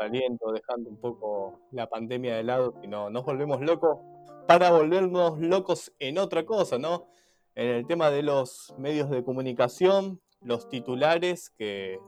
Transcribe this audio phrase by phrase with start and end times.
[0.00, 3.98] aliento, dejando un poco la pandemia de lado, sino nos volvemos locos
[4.46, 7.06] para volvernos locos en otra cosa, ¿no?
[7.54, 12.00] En el tema de los medios de comunicación, los titulares que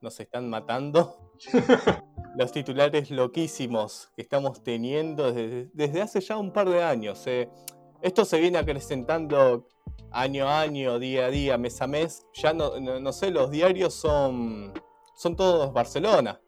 [0.00, 1.16] nos están matando.
[2.36, 7.26] los titulares loquísimos que estamos teniendo desde, hace ya un par de años.
[7.26, 7.48] Eh.
[8.00, 9.66] Esto se viene acrecentando
[10.10, 12.26] año a año, día a día, mes a mes.
[12.34, 14.72] Ya no, no, sé, los diarios son,
[15.14, 16.40] son todos Barcelona.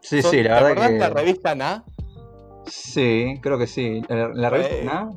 [0.00, 0.90] Sí, sí, la verdad.
[0.98, 1.84] la revista Na?
[2.66, 4.02] Sí, creo que sí.
[4.08, 5.10] ¿La, revista Na?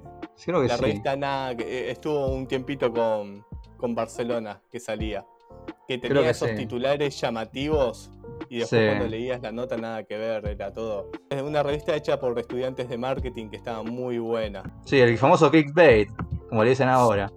[0.44, 3.46] creo que la revista Na que eh, estuvo un tiempito con,
[3.78, 5.26] con Barcelona que salía.
[5.88, 8.12] Que tenía esos titulares llamativos
[8.50, 11.10] y después cuando leías la nota nada que ver, era todo.
[11.30, 14.64] Es una revista hecha por estudiantes de marketing que estaba muy buena.
[14.86, 16.10] Sí, el famoso clickbait,
[16.50, 17.32] como le dicen ahora.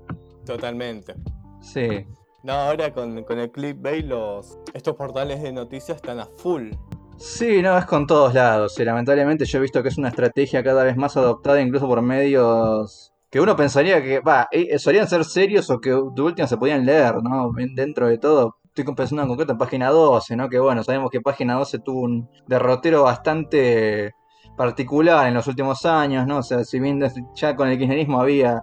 [0.44, 1.14] Totalmente.
[1.60, 2.06] Sí.
[2.42, 6.72] No, ahora con, con el clickbait los, estos portales de noticias están a full.
[7.16, 8.78] Sí, no, es con todos lados.
[8.78, 12.02] Y lamentablemente yo he visto que es una estrategia cada vez más adoptada incluso por
[12.02, 16.56] medios que uno pensaría que, va, eh, solían ser serios o que de última se
[16.56, 17.50] podían leer, ¿no?
[17.74, 18.58] Dentro de todo.
[18.64, 20.48] Estoy pensando en concreto en página 12, ¿no?
[20.48, 24.12] Que bueno, sabemos que página 12 tuvo un derrotero bastante
[24.56, 26.38] particular en los últimos años, ¿no?
[26.38, 27.00] O sea, si bien
[27.34, 28.62] ya con el kirchnerismo había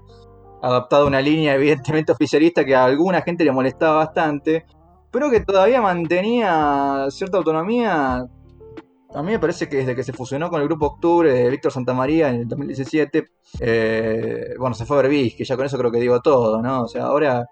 [0.61, 4.65] adoptado una línea evidentemente oficialista que a alguna gente le molestaba bastante,
[5.11, 8.25] pero que todavía mantenía cierta autonomía
[9.13, 11.71] a mí me parece que desde que se fusionó con el grupo Octubre de Víctor
[11.71, 13.27] Santamaría en el 2017,
[13.59, 16.83] eh, bueno, se fue a ver que ya con eso creo que digo todo, ¿no?
[16.83, 17.45] O sea, ahora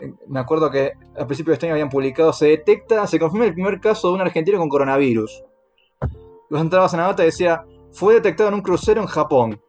[0.00, 3.46] eh, me acuerdo que a principios de este año habían publicado, se detecta, se confirma
[3.46, 5.44] el primer caso de un argentino con coronavirus.
[6.50, 9.60] Los entrabas en la nota y decía, fue detectado en un crucero en Japón.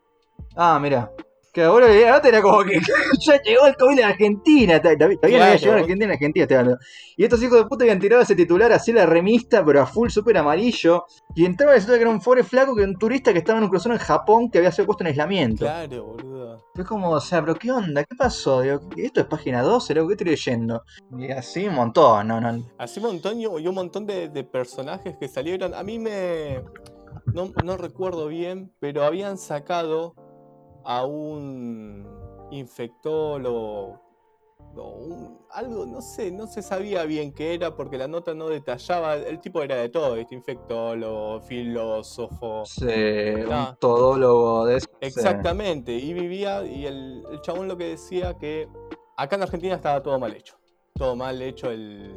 [0.55, 1.11] Ah, mira,
[1.57, 2.79] que ahora era como que
[3.25, 4.79] ya llegó el COVID a Argentina.
[4.79, 6.77] Todavía no había llegado a Argentina, Argentina
[7.17, 10.09] Y estos hijos de puta habían tirado ese titular así la remista, pero a full
[10.09, 11.05] super amarillo.
[11.33, 13.63] Y entraba y resulta que era un fore flaco que un turista que estaba en
[13.63, 15.65] un crucero en Japón que había sido puesto en aislamiento.
[15.65, 16.63] Claro, boludo.
[16.75, 18.03] Fue como, o sea, pero ¿qué onda?
[18.03, 18.61] ¿Qué pasó?
[18.61, 19.95] ¿Esto es página 12?
[19.95, 20.83] ¿Qué estoy leyendo?
[21.17, 22.63] Y así un montón, no, no.
[22.77, 25.73] Así un montón y un montón de, personajes que salieron.
[25.73, 26.61] A mí me.
[27.33, 30.13] No, no recuerdo bien, pero habían sacado
[30.87, 32.07] a un
[32.49, 34.01] infectólogo
[34.77, 39.15] o algo, no sé, no se sabía bien qué era porque la nota no detallaba,
[39.15, 46.63] el tipo era de todo, este infectólogo, filósofo, sí, un todólogo de Exactamente, y vivía,
[46.65, 48.69] y el, el, chabón lo que decía que
[49.17, 50.57] acá en Argentina estaba todo mal hecho,
[50.93, 52.15] todo mal hecho el,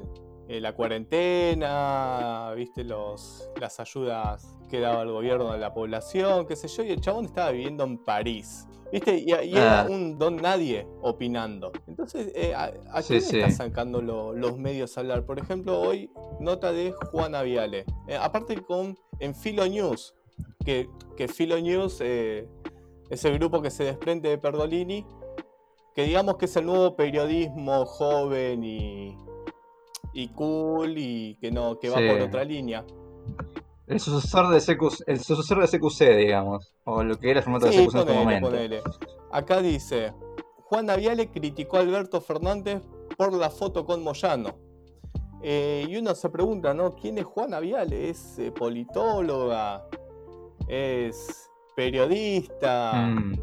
[0.50, 6.56] eh, la cuarentena, viste, los, las ayudas que daba el gobierno a la población, qué
[6.56, 8.66] sé yo, y el chabón estaba viviendo en París.
[8.92, 9.22] ¿Viste?
[9.24, 9.86] Y, era ah.
[9.88, 11.70] un don nadie opinando.
[11.86, 12.72] Entonces, eh, ¿a,
[13.06, 15.24] qué están sacando los medios a hablar?
[15.24, 17.84] Por ejemplo, hoy nota de Juana Viale.
[18.08, 20.16] Eh, aparte con en Filo News,
[20.64, 22.48] que, que Filo News eh,
[23.08, 25.06] es el grupo que se desprende de Pergolini,
[25.94, 29.16] que digamos que es el nuevo periodismo joven y,
[30.12, 32.84] y cool y que no que va por otra línea.
[33.86, 36.72] El sucesor de CQC, el sucesor de CQC, digamos.
[36.84, 38.52] O lo que era el formato de CQC en este momento.
[39.32, 40.12] Acá dice:
[40.64, 42.82] Juan Naviale criticó a Alberto Fernández
[43.16, 44.70] por la foto con Moyano.
[45.42, 46.94] Eh, y uno se pregunta, ¿no?
[46.94, 48.10] ¿Quién es Juan Viale?
[48.10, 49.86] ¿Es eh, politóloga?
[50.68, 52.92] ¿Es periodista?
[52.92, 53.42] Mm.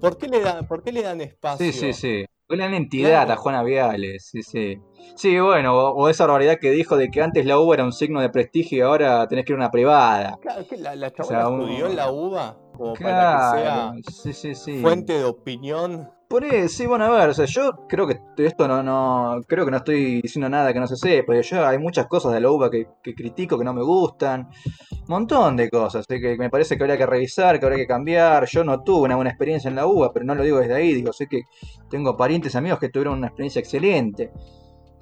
[0.00, 1.70] ¿Por, qué le dan, ¿Por qué le dan espacio?
[1.70, 2.24] Sí, sí, sí.
[2.48, 4.78] Una entidad a Juana Viales, sí, sí.
[5.14, 8.20] Sí, bueno, o, esa barbaridad que dijo de que antes la uva era un signo
[8.20, 10.38] de prestigio y ahora tenés que ir a una privada.
[10.40, 15.24] Claro, es que la, la estudió en la uva como para que sea fuente de
[15.24, 16.10] opinión.
[16.28, 19.64] Por eso, sí, bueno, a ver, o sea, yo creo que esto no, no, creo
[19.64, 22.50] que no estoy diciendo nada que no se sepa, yo hay muchas cosas de la
[22.50, 24.48] uva que, critico, que no me gustan,
[24.90, 28.46] un montón de cosas, que me parece que habría que revisar, que habría que cambiar,
[28.46, 30.94] yo no tuve una buena experiencia en la uva, pero no lo digo desde ahí,
[30.94, 31.42] digo, sé que
[31.88, 34.32] tengo parientes, amigos que tuvieron una experiencia excelente,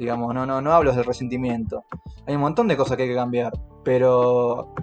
[0.02, 1.84] digamos, no, no, no hablo del resentimiento,
[2.26, 3.52] hay un montón de cosas que hay que cambiar,
[3.84, 4.74] pero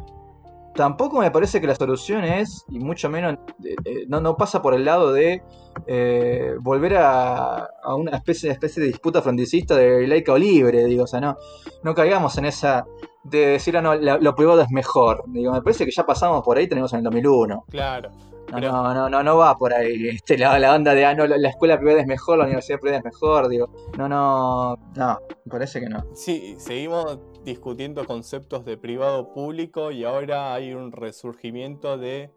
[0.76, 3.34] tampoco me parece que la solución es, y mucho menos,
[3.66, 5.44] eh, eh, no, no pasa por el lado de
[5.88, 7.68] eh, volver a,
[7.98, 11.36] una especie, de disputa fronticista de laica o libre, digo, o sea, no,
[11.84, 12.86] no caigamos en esa
[13.24, 15.26] de decir, ah, no, lo privado es mejor.
[15.28, 17.66] Digo, me parece que ya pasamos por ahí, tenemos en el 2001.
[17.70, 18.12] Claro.
[18.60, 20.10] No, no, no, no, va por ahí.
[20.10, 23.00] Este, la, la onda de, ah, no, la, escuela privada es mejor, la universidad privada
[23.00, 23.69] es mejor, digo.
[23.98, 26.04] No, no, no, me parece que no.
[26.13, 32.31] Sí, seguimos discutiendo conceptos de privado público y ahora hay un resurgimiento de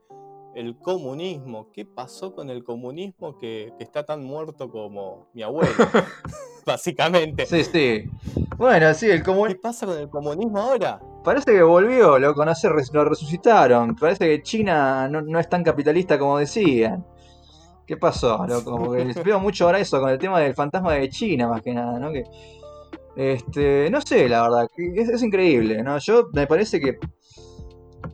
[0.54, 1.70] el comunismo.
[1.72, 5.70] ¿Qué pasó con el comunismo que, que está tan muerto como mi abuelo?
[6.66, 7.46] Básicamente.
[7.46, 8.04] Sí, sí.
[8.56, 9.60] Bueno, sí, el ¿Qué comunismo.
[9.62, 11.00] pasa con el comunismo ahora?
[11.24, 13.96] Parece que volvió, lo conoce, lo resucitaron.
[13.96, 17.04] Parece que China no, no es tan capitalista como decían.
[17.86, 18.78] ¿Qué pasó, loco?
[18.78, 21.74] Porque les veo mucho ahora eso con el tema del fantasma de China, más que
[21.74, 22.12] nada, ¿no?
[22.12, 22.24] Que,
[23.16, 25.98] este, no sé, la verdad, es increíble, ¿no?
[25.98, 26.98] Yo me parece que,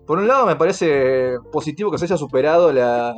[0.08, 3.14] por un lado, me parece positivo que se haya superado la,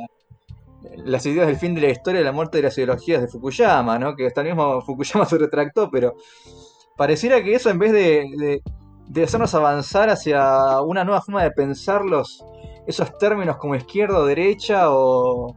[1.05, 3.97] las ideas del fin de la historia de la muerte de las ideologías de Fukuyama,
[3.97, 4.15] ¿no?
[4.15, 6.13] Que hasta el mismo Fukuyama se retractó, pero
[6.97, 8.61] pareciera que eso en vez de,
[9.07, 12.43] de- hacernos avanzar hacia una nueva forma de pensar los,
[12.85, 15.55] esos términos como izquierda o derecha o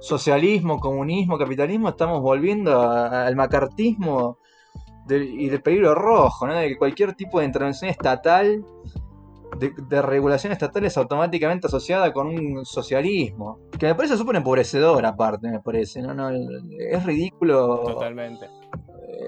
[0.00, 4.36] socialismo, comunismo, capitalismo, estamos volviendo al macartismo
[5.06, 6.54] del- y del peligro rojo, ¿no?
[6.54, 8.64] De que cualquier tipo de intervención estatal,
[9.58, 13.60] de, de regulación estatal es automáticamente asociada con un socialismo.
[13.78, 16.14] Que me parece súper empobrecedor aparte, me parece, ¿no?
[16.14, 18.48] No, es ridículo Totalmente.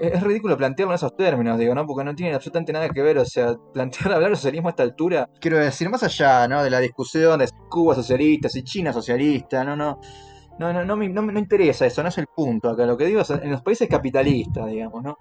[0.01, 1.85] es ridículo plantearlo en esos términos, digo, ¿no?
[1.85, 4.83] Porque no tiene absolutamente nada que ver, o sea, plantear hablar de socialismo a esta
[4.83, 6.63] altura, quiero decir, más allá, ¿no?
[6.63, 9.99] De la discusión de si Cuba socialista, si China socialista, no, no,
[10.59, 13.05] no, no, no me, no no interesa eso, no es el punto acá, lo que
[13.05, 15.17] digo es en los países capitalistas, digamos, ¿no?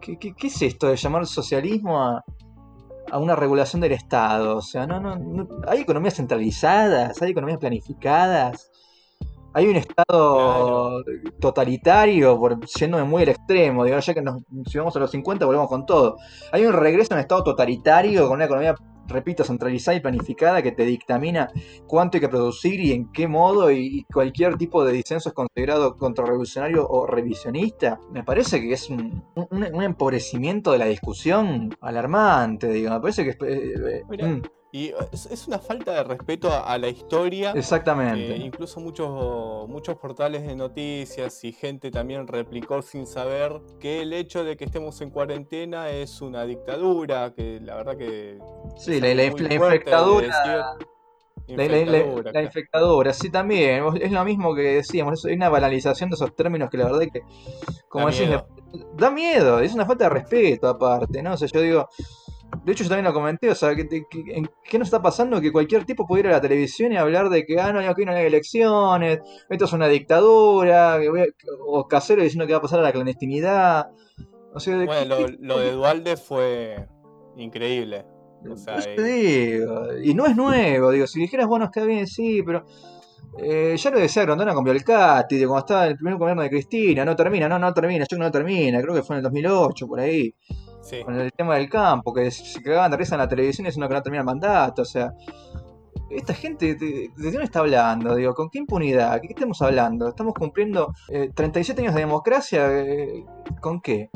[0.00, 2.22] ¿Qué, qué, qué es esto de llamar socialismo a,
[3.14, 4.56] a una regulación del Estado?
[4.56, 8.70] O sea, no, no, no- hay economías centralizadas, hay economías planificadas.
[9.56, 11.02] Hay un estado
[11.40, 15.46] totalitario, por, yéndome muy al extremo, digo, ya que nos, si vamos a los 50
[15.46, 16.16] volvemos con todo.
[16.50, 18.74] Hay un regreso a un estado totalitario con una economía,
[19.06, 21.50] repito, centralizada y planificada que te dictamina
[21.86, 25.96] cuánto hay que producir y en qué modo y, cualquier tipo de disenso es considerado
[25.96, 27.98] contrarrevolucionario o revisionista.
[28.12, 33.24] Me parece que es un, un- un empobrecimiento de la discusión alarmante, digo, me parece
[33.24, 33.36] que es...
[33.42, 34.42] eh, eh, Mira, mm,
[34.74, 37.52] Y eh, es, es una falta de respeto a, a la historia.
[37.54, 38.34] exactamente.
[38.34, 44.12] Eh, incluso muchos, muchos portales de noticias y gente también replicó sin saber que el
[44.12, 48.40] hecho de que estemos en cuarentena es una dictadura, que la verdad que...
[48.76, 50.76] sí, la, la, la infectadura...
[51.46, 53.84] La, Infectadura, sí, también.
[54.00, 55.18] Es lo mismo que decíamos.
[55.20, 57.20] es- Hay una banalización de esos términos que la verdad que,
[57.88, 58.46] como Da decís, miedo.
[58.96, 59.60] da miedo.
[59.60, 61.34] Es una falta de respeto, aparte, ¿no?
[61.34, 61.88] O sea, yo digo.
[62.64, 63.50] De hecho, yo también lo comenté.
[63.50, 63.86] O sea, que-
[64.28, 65.40] ¿en ¿qué nos está pasando?
[65.40, 68.04] Que cualquier tipo puede ir a la televisión y hablar de que, ah, no, aquí
[68.04, 71.26] no hay elecciones, esto es una dictadura, que voy a-
[71.66, 73.86] o casero diciendo que va a pasar a la clandestinidad.
[74.54, 76.86] O sea, de Bueno, qué- lo, lo de Dualde fue
[77.36, 78.04] increíble.
[78.50, 81.82] O sea, Por eso te digo, y no es nuevo, digo, si dijeras, bueno, está
[81.84, 82.64] bien, sí, pero
[83.38, 87.04] eh, ya lo decía Grondona con Violcati, de cuando estaba el primer gobierno de Cristina,
[87.06, 89.98] no termina, no, no termina, yo no termina, creo que fue en el 2008, por
[89.98, 90.32] ahí,
[90.84, 91.02] sí.
[91.02, 93.94] con el tema del campo, que se cagaban de risa en la televisión diciendo que
[93.94, 95.12] no termina el mandato, o sea,
[96.10, 98.14] esta gente, ¿de, de dónde está hablando?
[98.14, 99.20] Digo, ¿con qué impunidad?
[99.20, 100.08] ¿Qué, qué estamos hablando?
[100.08, 102.66] ¿Estamos cumpliendo eh, 37 años de democracia?
[102.70, 103.24] eh,
[103.60, 104.10] ¿Con qué?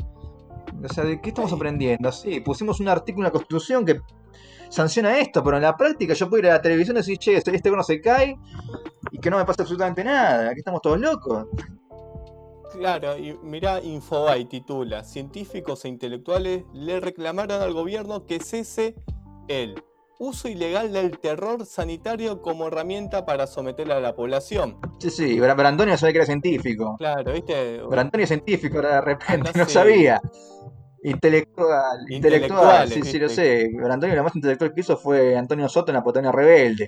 [0.83, 2.11] O sea, ¿de qué estamos aprendiendo?
[2.11, 3.99] Sí, pusimos un artículo en la Constitución que
[4.69, 7.35] sanciona esto, pero en la práctica yo puedo ir a la televisión y decir, che,
[7.35, 8.37] este gobierno se cae
[9.11, 11.47] y que no me pasa absolutamente nada, aquí estamos todos locos.
[12.71, 18.95] Claro, y mirá, Infobae titula, científicos e intelectuales le reclamaron al gobierno que cese
[19.47, 19.81] el
[20.19, 24.77] uso ilegal del terror sanitario como herramienta para someter a la población.
[24.99, 26.95] Sí, sí, Bra- Brandonio sabía que era científico.
[26.97, 27.81] Claro, ¿viste?
[27.83, 29.73] Brandonio es científico, ahora de repente, Anda, no sí.
[31.01, 33.69] Intelectual, intelectual, sí, sí lo sé.
[33.73, 36.87] Brandonio lo más intelectual que hizo fue Antonio Soto en la Patagonia Rebelde.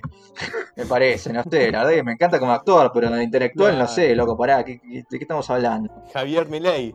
[0.76, 3.78] Me parece, no sé, la verdad que me encanta como actor, pero en el intelectual
[3.78, 5.90] no sé, loco, pará, ¿qué- qué- ¿de qué estamos hablando?
[6.12, 6.94] Javier Milei,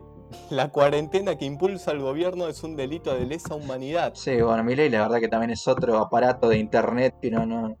[0.50, 4.12] la cuarentena que impulsa al gobierno es un delito de lesa humanidad.
[4.14, 7.76] Sí, bueno, Milei la verdad que también es otro aparato de internet que no, no,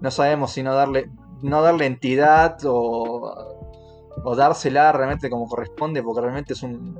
[0.00, 1.10] no sabemos si no darle,
[1.42, 3.34] no darle entidad o,
[4.24, 6.98] o dársela realmente como corresponde, porque realmente es un,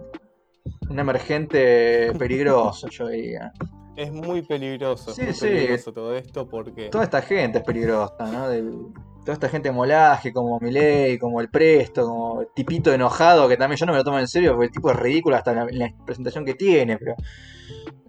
[0.88, 3.52] un emergente peligroso, yo diría.
[3.96, 6.88] Es muy peligroso, es Sí, peligroso todo esto porque...
[6.88, 8.48] Toda esta gente es peligrosa, ¿no?
[8.48, 8.86] Del-
[9.20, 13.86] toda esta gente molaje, como Milei, como el Presto, como Tipito enojado, que también yo
[13.86, 16.44] no me lo tomo en serio porque el tipo es ridículo hasta la, la presentación
[16.44, 17.14] que tiene, pero.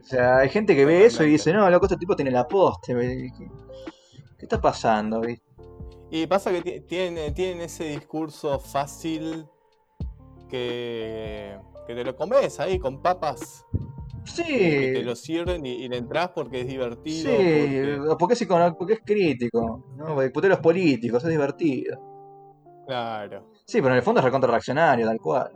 [0.01, 2.48] O sea, hay gente que ve eso y dice, no, loco, este tipo tiene la
[2.48, 2.93] poste.
[2.95, 3.31] ¿qué,
[4.38, 5.22] qué está pasando?
[6.10, 9.45] Y pasa que ti- tienen, tienen ese discurso fácil
[10.50, 13.65] que, que te lo comes ahí con papas,
[14.35, 17.31] que te Sí, lo sirven y, y le entras porque es divertido.
[17.31, 18.47] sí, porque- porque es,
[18.77, 20.15] porque es crítico, ¿no?
[20.15, 21.99] Porque puteros políticos, es divertido.
[22.87, 23.49] claro.
[23.65, 25.51] Sí, pero en el fondo es recontra reaccionario, tal cual.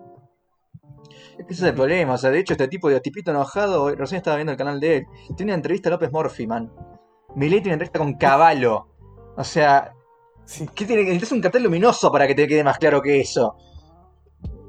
[1.38, 3.94] Es que ese es el problema, o sea, de hecho este tipo de tipito enojado,
[3.96, 5.06] recién estaba viendo el canal de él,
[5.36, 6.72] tiene una entrevista a López Murphy, man.
[7.36, 8.88] Milei tiene una entrevista con Caballo.
[9.36, 9.94] O sea,
[10.46, 10.66] Sí.
[10.74, 13.58] ¿Qué tiene que necesitas un cartel luminoso para que te quede más claro que eso?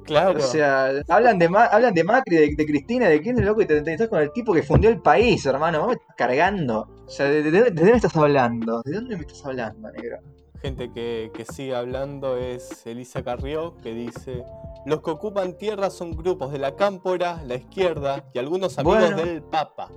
[0.08, 0.38] Claro.
[0.38, 3.76] O sea, hablan de, hablan de Macri, de, Cristina, de quién es loco y te,
[3.76, 5.80] estás con el tipo que fundió el país, hermano.
[5.80, 6.88] ¿Vos me estás cargando?
[7.06, 8.80] O sea, ¿de, dónde me estás hablando?
[8.86, 10.16] ¿De dónde me estás hablando, negro?
[10.62, 14.44] Gente que, sigue hablando es Elisa Carrió, que dice:
[14.86, 19.42] Los que ocupan tierra son grupos de la cámpora, la izquierda y algunos amigos del
[19.42, 19.90] Papa.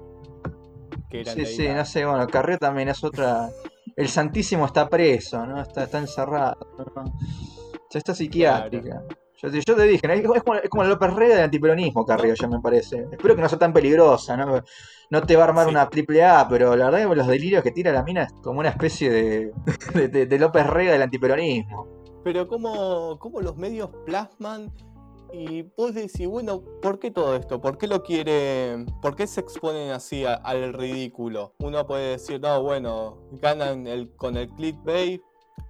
[1.10, 3.50] sí, sí, no sé, bueno, Carrió también es otra.
[3.96, 5.62] El Santísimo está preso, ¿no?
[5.62, 6.58] Está, está encerrado.
[7.90, 9.04] Ya está psiquiátrica.
[9.42, 13.08] Yo, te dije, es, como, es como López Rega del antiperonismo, Carrió, ya me parece.
[13.12, 14.62] Espero que no sea tan peligrosa, ¿no?
[15.10, 17.72] No te va a armar una triple A, pero la verdad que los delirios que
[17.72, 19.52] tira la mina es como una especie de,
[20.28, 21.88] de, López Rega del antiperonismo.
[22.24, 24.72] Pero ¿cómo, cómo los medios plasman
[25.34, 27.60] y vos decís, bueno, ¿por qué todo esto?
[27.60, 28.86] ¿Por qué lo quieren?
[29.02, 31.54] ¿Por qué se exponen así al ridículo?
[31.60, 35.22] Uno puede decir, no, bueno, ganan el, con el clickbait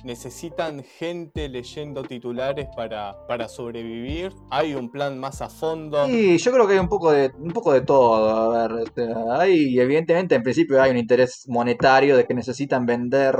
[0.03, 4.33] necesitan gente leyendo titulares para, para sobrevivir.
[4.49, 6.05] Hay un plan más a fondo.
[6.07, 8.51] Sí, yo creo que hay un poco de, un poco de todo.
[8.51, 13.35] A ver, este, hay, evidentemente, en principio hay un interés monetario de que necesitan vender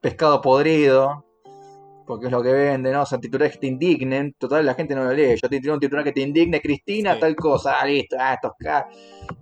[0.00, 1.24] pescado podrido.
[2.06, 3.02] Porque es lo que venden, ¿no?
[3.02, 4.32] O sea, titulares que te indignen.
[4.38, 5.34] Total, la gente no lo lee.
[5.42, 7.80] Yo te tiro un titular que te indigne, Cristina, tal cosa.
[7.80, 8.52] Ah, listo, ah, estos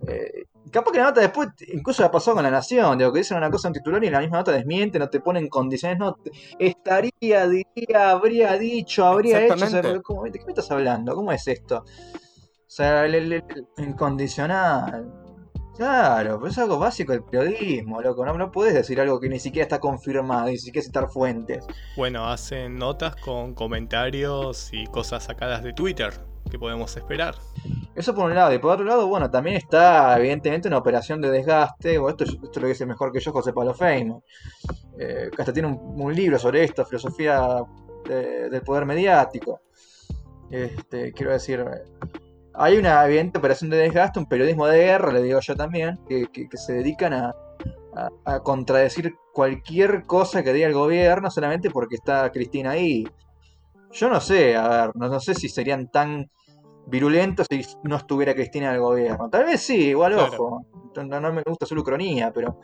[0.07, 3.37] eh, Capaz que la nota después, incluso ha pasado con la Nación, digo, que dicen
[3.37, 6.17] una cosa en titular y en la misma nota desmiente, no te ponen condiciones, no,
[6.59, 11.13] estaría, diría, habría dicho, habría hecho, ¿de qué me estás hablando?
[11.15, 11.83] ¿Cómo es esto?
[12.75, 13.43] O sea, el,
[13.77, 15.09] incondicional.
[15.77, 18.25] Claro, pero es algo básico del periodismo, loco.
[18.25, 21.65] No, no puedes decir algo que ni siquiera está confirmado, ni siquiera citar fuentes.
[21.97, 26.13] Bueno, hacen notas con comentarios y cosas sacadas de Twitter.
[26.49, 27.35] ¿Qué podemos esperar?
[27.95, 28.53] Eso por un lado.
[28.53, 31.97] Y por otro lado, bueno, también está evidentemente una operación de desgaste.
[31.97, 34.21] O esto, esto lo dice mejor que yo José Pablo Feynman.
[34.99, 37.61] Eh, hasta tiene un, libro sobre esto, filosofía
[38.07, 39.61] del poder mediático.
[40.51, 41.65] Este, quiero decir,
[42.53, 46.27] hay una evidente operación de desgaste, un periodismo de guerra, le digo yo también, que,
[46.53, 47.35] se dedican a,
[48.43, 53.07] contradecir cualquier cosa que diga el gobierno solamente porque está Cristina ahí.
[53.95, 56.29] Yo no sé, a ver, no, sé si serían tan
[56.87, 59.29] virulentos si no estuviera Cristina en el gobierno.
[59.29, 60.65] Tal vez sí, igual ojo.
[60.95, 62.59] No, me gusta su ucronía, pero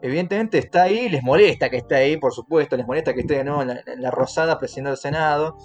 [0.00, 3.44] evidentemente está ahí, les molesta que esté ahí, por supuesto, les molesta que esté de
[3.44, 5.58] nuevo en la, Rosada presidiendo el Senado.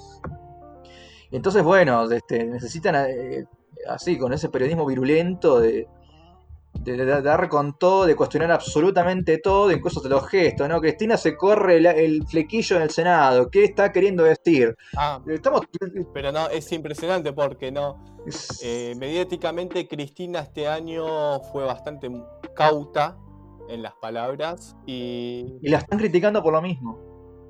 [1.32, 3.46] Y entonces, bueno, este, necesitan eh,
[3.88, 5.88] así, con ese periodismo virulento de,
[6.94, 10.80] de, dar con todo, de cuestionar absolutamente todo, incluso de los gestos, ¿no?
[10.80, 14.76] Cristina se corre el, flequillo en el Senado, ¿qué está queriendo decir?
[14.96, 15.62] Ah, Estamos...
[16.14, 18.04] Pero no, es impresionante porque no.
[18.64, 22.10] Eh, mediáticamente Cristina este año fue bastante
[22.56, 23.18] cauta
[23.70, 25.58] en las palabras y...
[25.62, 27.05] Y la están criticando por lo mismo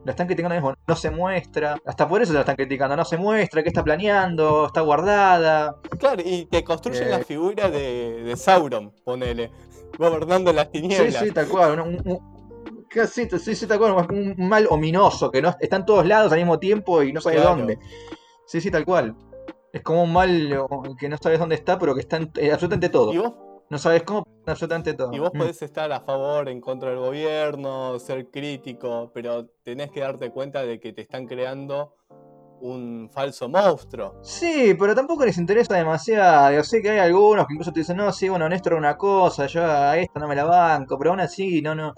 [0.05, 3.17] la están criticando mismo, no se muestra, hasta por eso la están criticando, no se
[3.17, 5.77] muestra, que está planeando, está guardada.
[5.97, 7.23] Claro, y te construyen la eh.
[7.23, 9.51] figura de, Sauron, ponele,
[9.97, 11.15] gobernando las tinieblas.
[11.15, 12.19] Sí, sí, tal cual, un,
[13.07, 16.37] sí, sí, sí, tal cual, un mal ominoso, que no está en todos lados al
[16.37, 17.79] mismo tiempo y no sabes dónde.
[18.45, 19.15] Sí, sí, tal cual.
[19.73, 20.67] Es como un mal
[20.99, 23.11] que no sabes dónde está, pero que está en absolutamente todo.
[23.11, 23.33] ¿Y vos
[23.69, 25.13] no sabes cómo absolutamente todo.
[25.13, 25.37] Y vos mm.
[25.37, 30.63] podés estar a favor, en contra del gobierno, ser crítico, pero tenés que darte cuenta
[30.63, 31.95] de que te están creando
[32.61, 34.19] un falso monstruo.
[34.23, 36.53] Sí, pero tampoco les interesa demasiado.
[36.53, 39.45] Yo sé que hay algunos que incluso te dicen, no, sí, bueno, Néstor una cosa,
[39.47, 41.93] yo a esta no me la banco, pero aún así no, no,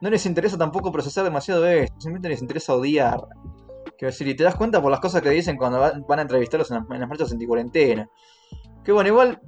[0.00, 3.20] no les interesa tampoco procesar demasiado esto, simplemente les interesa odiar.
[3.98, 6.70] Quiero decir, y te das cuenta por las cosas que dicen cuando van a entrevistarlos
[6.70, 8.08] en, en las marchas anticuarentena.
[8.84, 9.40] Que bueno, igual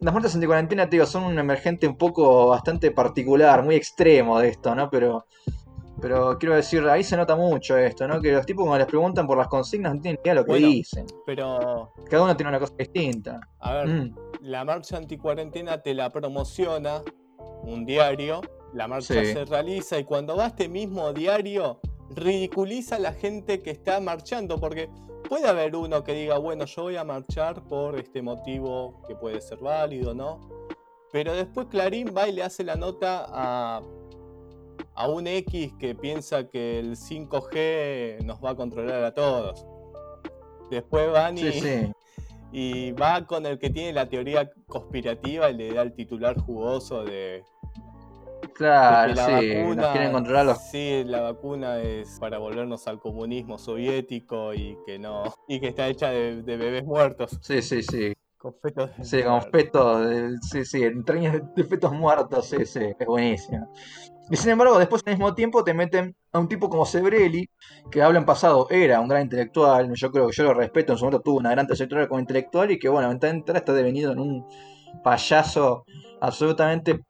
[0.00, 4.74] las muertes anticuarentena, tío, son un emergente un poco bastante particular, muy extremo de esto,
[4.74, 4.88] ¿no?
[4.90, 5.26] Pero,
[6.00, 8.20] pero quiero decir, ahí se nota mucho esto, ¿no?
[8.20, 11.06] Que los tipos cuando les preguntan por las consignas no tienen idea lo que dicen.
[11.26, 11.92] Pero...
[12.08, 13.40] Cada uno tiene una cosa distinta.
[13.58, 14.14] A ver, mm.
[14.42, 17.02] la marcha anticuarentena te la promociona
[17.62, 18.40] un diario,
[18.72, 21.80] la marcha se realiza y cuando va este mismo diario
[22.14, 24.88] ridiculiza a la gente que está marchando, porque
[25.28, 29.40] puede haber uno que diga, bueno, yo voy a marchar por este motivo que puede
[29.40, 30.40] ser válido, ¿no?
[31.12, 33.82] Pero después Clarín va y le hace la nota a,
[34.94, 39.64] a un X que piensa que el 5G nos va a controlar a todos.
[40.70, 41.42] Después van y,
[42.52, 47.04] y va con el que tiene la teoría conspirativa y le da el titular jugoso
[47.04, 47.44] de
[48.54, 54.76] Claro, sí, nos quieren controlar Sí, la vacuna es para volvernos al comunismo soviético y
[54.84, 57.38] que no y que está hecha de, bebés muertos.
[57.40, 58.12] Sí, sí, sí.
[58.36, 58.90] Con fetos.
[59.02, 60.06] Sí, con fetos,
[60.50, 63.68] sí, sí, entrañas de, de fetos muertos, sí, sí, es buenísimo.
[64.30, 67.48] Y sin embargo, después al mismo tiempo te meten a un tipo como Sebrelli,
[67.90, 70.98] que habla en pasado, era un gran intelectual, yo creo que yo lo respeto, en
[70.98, 74.18] su momento tuvo una gran trayectoria como intelectual y que bueno, ahora está devenido en
[74.20, 74.46] un
[75.02, 75.84] payaso
[76.20, 77.00] absolutamente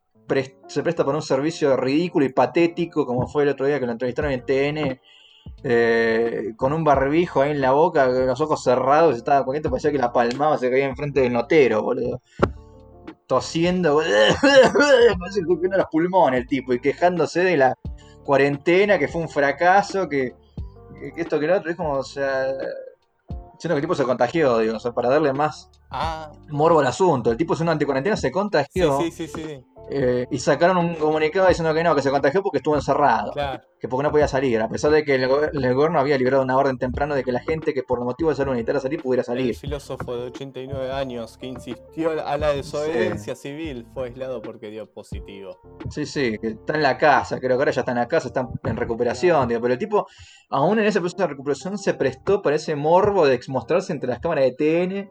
[0.66, 3.92] se presta para un servicio ridículo y patético, como fue el otro día que lo
[3.92, 5.00] entrevistaron en TN,
[5.64, 9.90] eh, con un barbijo ahí en la boca, con los ojos cerrados, estaba coqueto, parecía
[9.90, 12.20] que la palmaba, se caía enfrente del notero, boludo.
[13.26, 13.98] Tosiendo,
[15.18, 17.74] parece que los pulmones el tipo, y quejándose de la
[18.24, 20.34] cuarentena, que fue un fracaso, que
[21.16, 22.46] esto que lo otro, es como, o sea,
[23.58, 26.86] siento que el tipo se contagió, digo, o sea, para darle más Ah, morbo al
[26.86, 27.30] asunto.
[27.30, 28.98] El tipo es un anticuarentena, se sí, contagió.
[29.00, 29.64] sí, sí, sí.
[29.90, 33.62] eh, y sacaron un comunicado diciendo que no, que se contagió porque estuvo encerrado, Claro.
[33.80, 36.42] que porque no podía salir, a pesar de que el, go- el gobierno había liberado
[36.42, 39.22] una orden temprano de que la gente que por motivo de salud necesitara salir pudiera
[39.22, 39.56] El salir.
[39.56, 45.58] filósofo de 89 años que insistió a la desobediencia civil fue aislado porque dio positivo.
[45.88, 48.28] Sí, sí, que está en la casa, creo que ahora ya está en la casa,
[48.28, 50.06] está en recuperación, digo, pero el tipo,
[50.50, 54.18] aún en ese proceso de recuperación, se prestó para ese morbo de mostrarse entre las
[54.20, 55.10] cámaras de TN,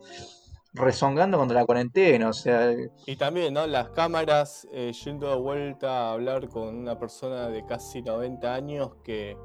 [0.73, 2.73] rezongando contra la cuarentena, o sea,
[3.05, 3.65] Y también, ¿no?
[3.67, 8.91] Las cámaras eh, yendo de vuelta a hablar con una persona de casi 90 años
[9.03, 9.37] que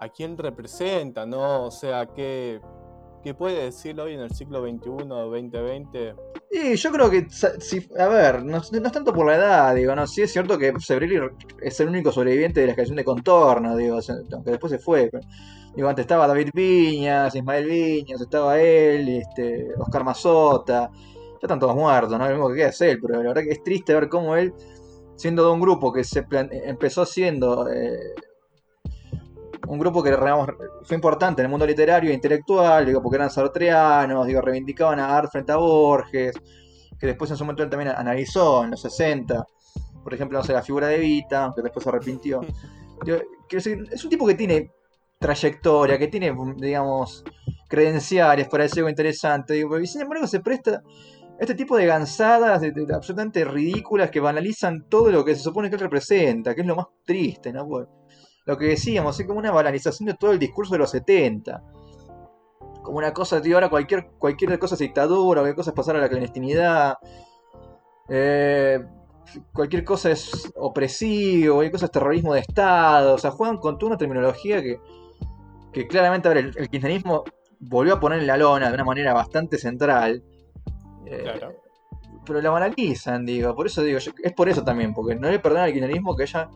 [0.00, 1.64] a quién representa, ¿no?
[1.64, 2.60] O sea, ¿qué,
[3.22, 6.14] qué puede decir hoy en el siglo XXI o 2020?
[6.50, 9.94] Y yo creo que, si, a ver, no, no es tanto por la edad, digo,
[9.94, 11.18] no, sí es cierto que Sebrelli
[11.62, 13.98] es el único sobreviviente de la generación de contorno, digo,
[14.32, 15.26] aunque después se fue, pero,
[15.74, 21.74] digo, antes estaba David Viñas, Ismael Viñas, estaba él, este, Oscar Mazota, ya están todos
[21.74, 22.26] muertos, ¿no?
[22.28, 24.52] Lo único que queda es él, pero la verdad que es triste ver cómo él,
[25.16, 28.14] siendo de un grupo que se plan- empezó siendo eh,
[29.68, 30.48] un grupo que digamos,
[30.84, 35.16] fue importante en el mundo literario e intelectual, digo, porque eran sartreanos, digo, reivindicaban a
[35.16, 36.34] Art frente a Borges,
[36.98, 39.44] que después en su momento él también analizó en los 60,
[40.02, 42.40] por ejemplo, no sé, la figura de Vita, aunque después se arrepintió.
[43.04, 44.70] Digo, quiero decir, es un tipo que tiene
[45.22, 47.24] trayectoria, que tiene, digamos,
[47.68, 50.82] credenciales para decir algo interesante, y sin embargo se presta
[51.38, 52.62] este tipo de gansadas
[52.94, 56.76] absolutamente ridículas que banalizan todo lo que se supone que él representa, que es lo
[56.76, 57.66] más triste, ¿no?
[57.66, 57.90] Porque
[58.44, 61.62] lo que decíamos, es como una banalización de todo el discurso de los 70.
[62.82, 66.00] Como una cosa, tío, ahora cualquier, cualquier cosa es dictadura, cualquier cosa es pasar a
[66.00, 66.94] la clandestinidad.
[68.08, 68.80] eh,
[69.52, 73.14] cualquier cosa es opresivo, cualquier cosa es terrorismo de Estado.
[73.14, 74.80] O sea, juegan con toda una terminología que,
[75.72, 77.24] que claramente ahora el, el kirchnerismo
[77.60, 80.22] volvió a poner en la lona de una manera bastante central.
[81.06, 81.52] Eh, Claro.
[82.24, 83.54] pero la banalizan, digo.
[83.54, 86.24] Por eso digo, yo- es por eso también, porque no le perdonan al kirchnerismo que
[86.24, 86.48] haya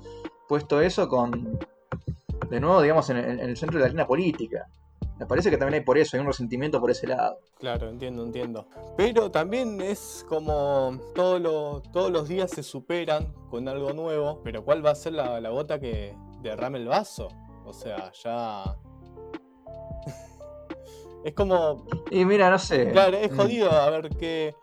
[0.48, 1.59] puesto eso con.
[2.50, 4.66] De nuevo, digamos, en el, en el centro de la arena política.
[5.18, 7.38] Me parece que también hay por eso, hay un resentimiento por ese lado.
[7.59, 8.68] Claro, entiendo, entiendo.
[8.98, 14.62] Pero también es como todo lo- todos los días se superan con algo nuevo, pero
[14.64, 17.29] ¿cuál va a ser la, la gota que derrame el vaso?
[17.64, 18.76] O sea, ya...
[21.25, 21.85] es como...
[22.11, 22.90] Y mira, no sé.
[22.92, 24.55] Claro, es mm, jodido a ver qué,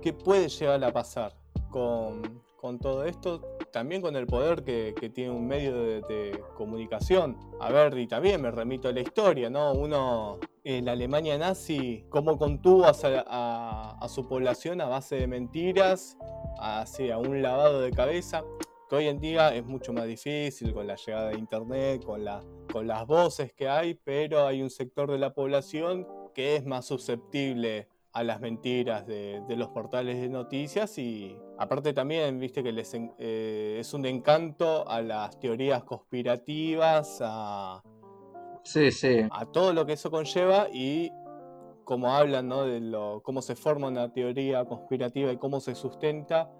[0.00, 1.34] qué puede llegar a pasar
[1.70, 3.40] con, con todo esto.
[3.72, 7.36] También con el poder que, que tiene un medio de, de comunicación.
[7.60, 9.72] A ver, y también me remito a la historia, ¿no?
[9.74, 15.16] Uno, en la Alemania nazi, cómo contuvo a, sa- a- a su población a base
[15.16, 16.16] de mentiras,
[16.58, 18.42] hacia un lavado de cabeza,
[18.88, 22.42] que hoy en día es mucho más difícil con la llegada de Internet, con, la,
[22.72, 26.86] con las voces que hay, pero hay un sector de la población que es más
[26.86, 32.72] susceptible a las mentiras de, de los portales de noticias y aparte también, viste que
[32.72, 37.82] les eh, es un encanto a las teorías conspirativas, a,
[38.64, 39.20] Sí, sí.
[39.30, 41.10] a todo lo que eso conlleva y
[41.84, 42.64] como hablan, ¿no?
[42.64, 46.50] De lo, cómo se forma una teoría conspirativa y cómo se sustenta,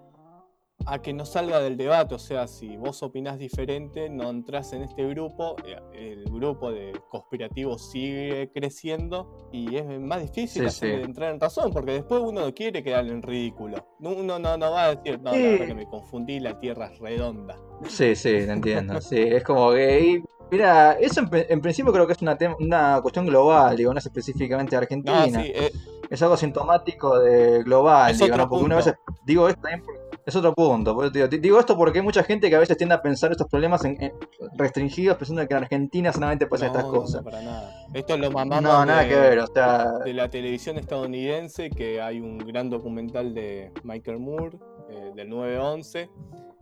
[0.85, 2.15] a que no salga del debate.
[2.15, 6.93] O sea, si vos opinás diferente, no entras en este grupo, eh, el grupo de
[7.09, 11.03] conspirativos sigue creciendo y es más difícil Sí, hacer- sí.
[11.05, 13.77] entrar en razón, porque después uno no quiere quedar en ridículo.
[13.99, 15.43] Uno no, no va a decir, no, la Sí.
[15.43, 17.55] verdad que me confundí, la Tierra es redonda.
[17.87, 18.99] Sí, sí, te entiendo.
[19.01, 20.21] Sí, es como que.
[20.51, 24.05] Mira, eso en, en principio creo que es una, una cuestión global, digo, no es
[24.07, 25.43] específicamente No, Argentina.
[25.43, 25.71] sí, eh,
[26.09, 28.49] Es algo sintomático de global, Es digo, otro ¿no?
[28.49, 28.89] Porque una punto.
[28.89, 30.93] vez digo esto también porque es otro punto.
[30.95, 32.95] por eso te digo, Di- digo esto porque hay mucha gente que a veces tiende
[32.95, 34.13] a pensar estos problemas en, en-
[34.55, 37.23] restringidos, pensando que en Argentina solamente pasan no, estas cosas.
[37.23, 37.73] no, para nada.
[37.93, 42.01] Esto lo mamamos No, nada de- que ver, o sea, de la televisión estadounidense, que
[42.01, 44.57] hay un gran documental de Michael Moore,
[44.89, 46.09] eh, del 9-11,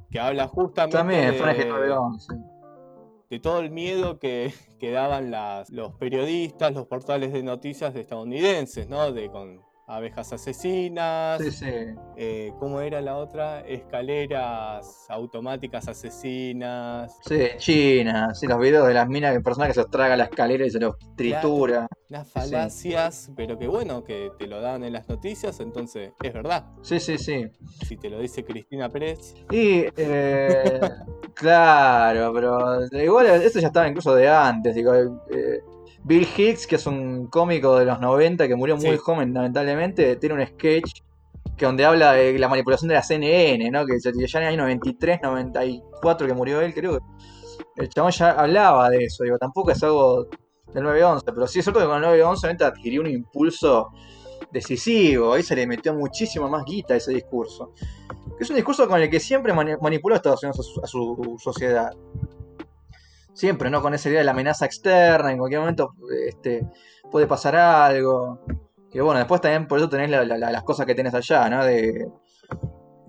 [0.10, 2.34] que habla justamente también, de, fue una 911.
[3.30, 8.88] de todo el miedo que, que daban las, los periodistas, los portales de noticias estadounidenses,
[8.88, 9.12] ¿no?
[9.12, 11.42] De con abejas asesinas.
[11.42, 11.66] Sí, sí.
[12.18, 13.62] eh, ¿Cómo era la otra?
[13.62, 17.18] Escaleras automáticas asesinas.
[17.26, 20.26] Sí, China, sí, los videos de las minas, que personas que se los traga la
[20.26, 21.88] escalera y se los tritura.
[22.10, 26.66] Unas falacias, pero que bueno, que te lo dan en las noticias, entonces es verdad.
[26.82, 27.48] Sí, sí, sí.
[27.86, 29.36] Si te lo dice Cristina Pérez.
[29.52, 30.80] Y, eh,
[31.34, 34.76] claro, pero igual eso ya estaba incluso de antes.
[34.76, 35.62] Digo, eh,
[36.08, 38.98] Bill Hicks, que es un cómico de los 90 que murió muy Sí.
[38.98, 41.02] joven, lamentablemente, tiene un sketch
[41.58, 43.86] que donde habla de la manipulación de la CNN, ¿no?
[43.86, 48.32] Que ya en el año 93, 94 que murió él, creo que el chabón ya
[48.32, 49.24] hablaba de eso.
[49.24, 50.28] Digo, tampoco es algo
[50.74, 53.90] del 9-11, pero sí es cierto que con el 9-11 obviamente adquirió un impulso
[54.52, 55.34] decisivo.
[55.34, 57.74] Ahí se le metió muchísimo más guita a ese discurso.
[58.38, 60.82] Que es un discurso con el que siempre mani- manipuló a Estados Unidos a su,
[60.84, 61.92] a su sociedad.
[63.38, 63.82] Siempre, ¿no?
[63.82, 65.92] Con esa idea de la amenaza externa, en cualquier momento
[66.28, 66.66] este,
[67.12, 68.40] puede pasar algo.
[68.92, 71.48] Que bueno, después también por eso tenés la- la- la- las cosas que tenés allá,
[71.50, 71.64] ¿no?
[71.64, 72.08] De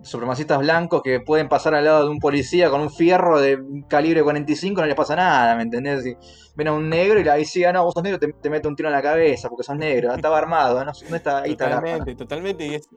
[0.02, 4.22] supremacistas blancos que pueden pasar al lado de un policía con un fierro de calibre
[4.22, 6.02] 45 no les pasa nada, ¿me entendés?
[6.04, 6.14] Si
[6.54, 8.68] ven a un negro y ahí sí, ah, no, vos sos negro, te, te mete
[8.68, 11.66] un tiro en la cabeza porque sos negro, estaba armado, no, no está, ahí está
[11.66, 11.86] el arma.
[11.88, 12.66] Totalmente, totalmente.
[12.66, 12.88] Y es,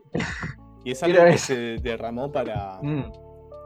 [0.84, 3.10] y es algo que se derramó para, Mm.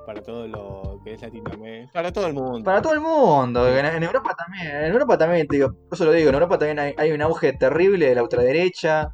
[0.06, 1.92] Para todo lo que es Latinoamérica.
[1.92, 2.62] Para todo el mundo.
[2.62, 6.04] Para todo el mundo, en, en Europa también, en Europa también, te digo, por eso
[6.04, 9.10] lo digo, en Europa también hay, hay un auge terrible de la ultraderecha,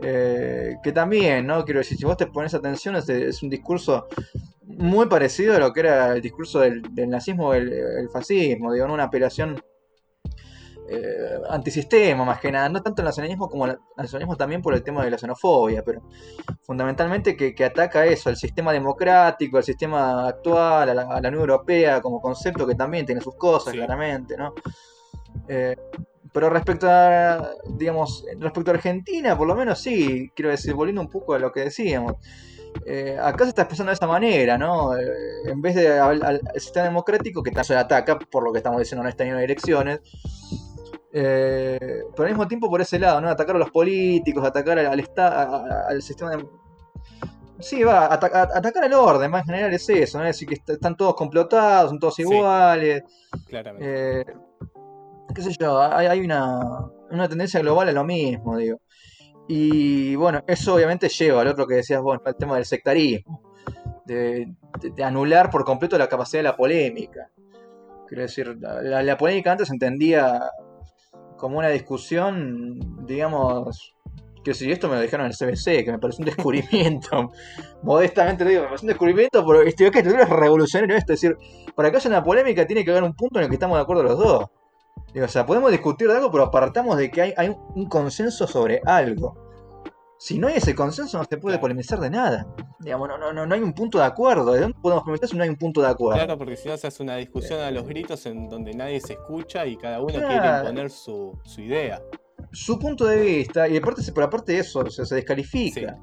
[0.00, 1.64] eh, que también, ¿no?
[1.64, 4.06] Quiero decir, si vos te pones atención, es, es un discurso
[4.62, 8.72] muy parecido a lo que era el discurso del, del nazismo o el, el fascismo,
[8.72, 8.94] digo, ¿no?
[8.94, 9.60] una apelación
[10.90, 14.82] eh, antisistema más que nada, no tanto el nacionalismo como el nacionalismo también por el
[14.82, 16.02] tema de la xenofobia, pero
[16.62, 21.28] fundamentalmente que, que ataca eso, al sistema democrático, al sistema actual, a la, a la
[21.28, 23.78] Unión Europea como concepto que también tiene sus cosas, Sí.
[23.78, 24.54] claramente, ¿no?
[25.46, 25.76] Eh,
[26.32, 31.08] pero respecto a, digamos, respecto a Argentina, por lo menos sí, quiero decir, volviendo un
[31.08, 32.14] poco a lo que decíamos,
[32.86, 34.96] eh, acá se está expresando de esa manera, ¿no?
[34.96, 35.02] Eh,
[35.46, 39.02] en vez de al, al- sistema democrático, que se ataca, por lo que estamos diciendo
[39.02, 40.00] en este año de elecciones,
[41.12, 43.28] eh, pero al mismo tiempo por ese lado, ¿no?
[43.28, 46.46] Atacar a los políticos, atacar al, al, al sistema de...
[47.60, 50.24] Sí, va, a- atacar al orden, más en general es eso, ¿no?
[50.24, 52.22] Es decir, que est- están todos complotados, son todos Sí.
[52.22, 53.02] iguales.
[53.46, 54.20] Claramente.
[54.20, 54.24] Eh,
[55.34, 56.60] qué sé yo, hay, hay una,
[57.10, 58.78] una tendencia global a lo mismo, digo.
[59.48, 63.42] Y bueno, eso obviamente lleva al otro que decías vos, al tema del sectarismo,
[64.04, 67.30] de, de- de anular por completo la capacidad de la polémica.
[68.06, 70.40] Quiero decir, la, la- la polémica antes se entendía
[71.38, 73.94] como una discusión, digamos,
[74.44, 77.32] que si esto me lo dijeron en el CBC, que me parece un descubrimiento,
[77.82, 81.38] modestamente digo, me parece un descubrimiento, pero este, que es revolucionario esto, es decir,
[81.74, 83.82] para que haya una polémica tiene que haber un punto en el que estamos de
[83.82, 84.46] acuerdo los dos.
[85.14, 88.46] Digo, o sea, podemos discutir de algo, pero apartamos de que hay, hay un consenso
[88.46, 89.47] sobre algo.
[90.18, 91.60] Si no hay ese consenso, no se puede Claro.
[91.62, 92.46] polemizar de nada.
[92.80, 94.52] Digamos, no, no, no, no hay un punto de acuerdo.
[94.52, 96.16] ¿De dónde podemos polemizar si no hay un punto de acuerdo?
[96.24, 99.12] Claro, porque si no se hace una discusión a los gritos en donde nadie se
[99.12, 102.02] escucha y cada uno quiere imponer su, su idea.
[102.50, 105.98] Su punto de vista, y aparte, pero aparte de eso, o sea, se descalifica.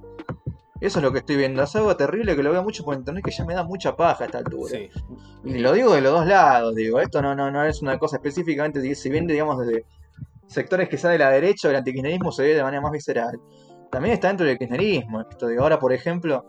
[0.79, 1.63] Eso es lo que estoy viendo.
[1.63, 4.23] Es algo terrible que lo veo mucho por internet que ya me da mucha paja
[4.23, 4.77] a esta altura.
[4.77, 4.89] Sí,
[5.43, 8.17] Y lo digo de los dos lados, digo, esto no, no, no es una cosa
[8.17, 9.85] específicamente, si- bien digamos desde
[10.47, 13.39] sectores que de la derecha, el antikirchnerismo se ve de manera más visceral.
[13.95, 16.43] También está dentro del kirchnerismo esto, digo, ahora por ejemplo,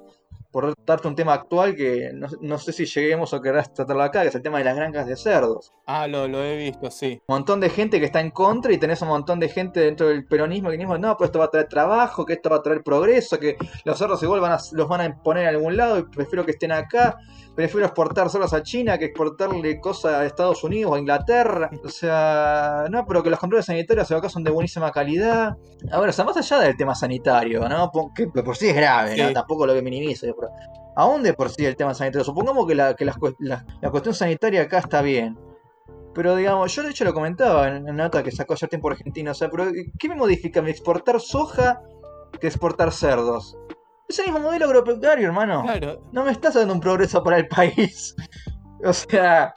[0.50, 4.22] por darte un tema actual que no, no sé si lleguemos o querrás tratarlo acá,
[4.22, 5.72] que es el tema de las granjas de cerdos.
[5.86, 7.22] Ah, lo, lo he visto, sí.
[7.28, 10.08] Un montón de gente que está en contra y tenés un montón de gente dentro
[10.08, 12.62] del peronismo que dice, no, pero esto va a traer trabajo, que esto va a
[12.62, 16.00] traer progreso, que los cerdos igual van a, los van a poner en algún lado
[16.00, 17.16] y prefiero que estén acá,
[17.56, 21.70] prefiero exportar cerdos a China que exportarle cosas a Estados Unidos o a Inglaterra.
[21.84, 25.56] O sea, no, pero que los controles sanitarios acá son de buenísima calidad.
[25.90, 27.90] A ver, o sea, más allá del tema sanitario, ¿no?
[28.14, 29.32] Que por sí es grave, ¿no?
[29.32, 30.52] Tampoco lo que minimice, pero
[30.94, 32.24] aún de por sí el tema sanitario.
[32.24, 35.36] Supongamos que la, que las la- la cuestión sanitaria acá está bien.
[36.14, 39.32] Pero digamos, yo de hecho lo comentaba en una nota que sacó ayer tiempo Argentina,
[39.32, 39.66] o sea, pero
[39.98, 41.80] ¿qué me modifica mi exportar soja
[42.40, 43.56] que exportar cerdos?
[44.16, 45.62] Es el mismo modelo agropecuario, hermano.
[45.62, 48.14] Claro, No me estás dando un progreso para el país.
[48.84, 49.54] O sea,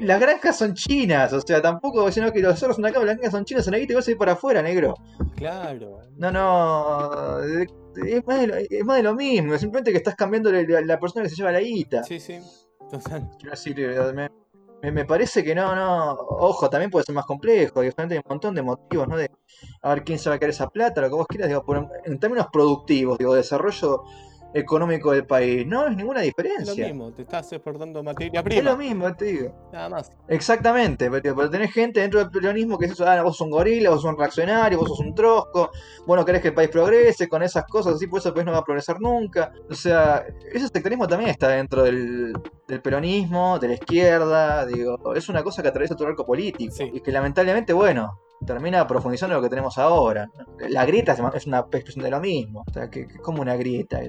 [0.00, 3.30] las granjas son chinas, o sea, tampoco, sino que los cerdos son acá, las granjas
[3.30, 4.96] son chinas, son aquí te vas a ir para afuera, negro.
[5.36, 6.00] claro.
[6.16, 10.50] No, no, es más de lo, es más de lo mismo, simplemente que estás cambiando
[10.50, 12.02] la, persona que se lleva la guita.
[12.02, 12.40] Sí, sí.
[12.90, 13.30] Total.
[13.38, 13.76] Quiero decir,
[14.12, 14.28] me,
[14.90, 16.12] me- parece que no, no.
[16.14, 17.82] Ojo, también puede ser más complejo.
[17.92, 19.16] Solamente hay un montón de motivos, ¿no?
[19.16, 19.30] De
[19.82, 22.18] a ver quién se va a esa plata, lo que vos quieras, digo, por- en
[22.18, 24.02] términos productivos, digo, desarrollo
[24.54, 25.66] económico del país.
[25.66, 26.74] No es ninguna Es diferencia.
[26.88, 28.70] lo mismo, te estás exportando materia Es prima.
[28.70, 29.68] lo mismo, te digo.
[29.72, 30.10] Nada más.
[30.28, 33.50] Exactamente, pero, pero tenés gente dentro del peronismo que es eso, ah, vos sos un
[33.52, 35.70] gorila, vos sos un reaccionario, vos sos un trosco,
[36.06, 38.46] vos no querés que el país progrese con esas cosas así, por eso el país
[38.46, 39.52] no va a progresar nunca.
[39.70, 42.32] O sea, ese sectarismo también está dentro del,
[42.68, 46.74] del peronismo, de la izquierda, digo, es una cosa que atraviesa todo el arco político.
[46.74, 46.90] Sí.
[46.92, 50.28] Y que lamentablemente, bueno, termina profundizando en lo que tenemos ahora.
[50.68, 52.64] La grieta es una expresión de lo mismo.
[52.68, 54.00] O sea, que, que es como una grieta.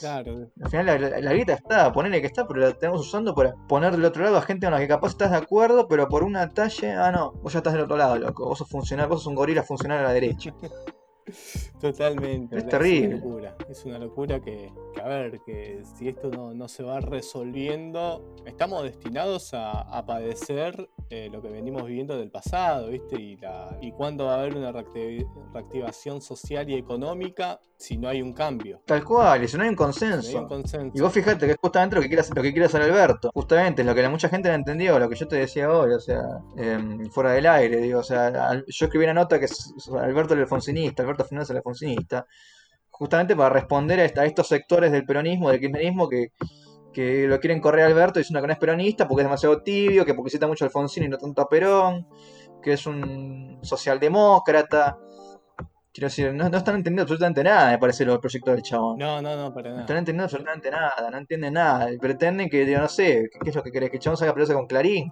[0.00, 0.48] Claro.
[0.62, 3.54] Al final la, la- la grieta está, ponele que está, pero la tenemos usando para
[3.68, 6.22] poner del otro lado a gente con la que capaz estás de acuerdo, pero por
[6.24, 8.46] una talla, ah no, vos ya estás del otro lado, loco.
[8.46, 10.54] Vos sos funcional, vos sos un gorila funcional a la derecha.
[11.80, 12.56] Totalmente.
[12.58, 13.06] Es terrible.
[13.08, 13.56] una locura.
[13.68, 18.34] Es una locura que, que, a ver, que si esto no, no se va resolviendo,
[18.46, 23.20] estamos destinados a, a padecer eh, lo que venimos viviendo del pasado, ¿viste?
[23.20, 28.08] Y, la, y cuándo va a haber una reacti- reactivación social y económica si no
[28.08, 28.80] hay un cambio.
[28.86, 30.38] Tal cual, y si no hay un Si no hay consenso.
[30.40, 30.92] un consenso.
[30.96, 33.30] Y vos fijate que es justamente lo que quiere hacer, lo que quiere hacer Alberto.
[33.34, 35.92] Justamente es lo que la mucha gente no entendió, lo que yo te decía hoy,
[35.92, 39.74] o sea, em, fuera del aire, digo, o sea, yo escribí una nota que es
[39.92, 42.26] Alberto el alfonsinista, Alberto Fernández el alfonsinista,
[42.90, 46.28] justamente para responder a, a estos sectores del peronismo, del kirchnerismo que,
[46.92, 50.04] que lo quieren correr a Alberto diciendo que no es peronista porque es demasiado tibio,
[50.04, 52.06] que porque cita mucho a Alfonsín y no tanto a Perón,
[52.62, 54.98] que es un socialdemócrata.
[55.92, 58.98] Quiero decir, no, no están entendiendo absolutamente nada, me parece, los proyectos del chabón.
[58.98, 59.80] No, no, no, para No nada.
[59.82, 61.88] están entendiendo absolutamente nada, no entienden nada.
[61.98, 63.88] Pretenden que, yo no sé, ¿qué, qué es lo que querés?
[63.90, 65.10] Que el chabón salga a pelearse con Clarín.